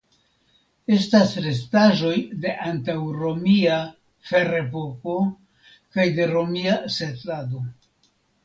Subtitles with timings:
[0.95, 2.13] Estas restaĵoj
[2.45, 3.77] de antaŭromia
[4.31, 5.19] (ferepoko)
[5.95, 7.63] kaj de romia setlado.